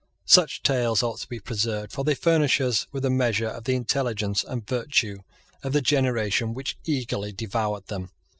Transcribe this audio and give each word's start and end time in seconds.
Such 0.25 0.63
tales 0.63 1.03
ought 1.03 1.19
to 1.19 1.29
be 1.29 1.39
preserved; 1.39 1.91
for 1.91 2.03
they 2.03 2.15
furnish 2.15 2.59
us 2.59 2.87
with 2.91 3.05
a 3.05 3.11
measure 3.11 3.49
of 3.49 3.65
the 3.65 3.75
intelligence 3.75 4.43
and 4.43 4.67
virtue 4.67 5.19
of 5.61 5.73
the 5.73 5.81
generation 5.83 6.55
which 6.55 6.75
eagerly 6.85 7.31
devoured 7.31 7.85
them. 7.85 8.09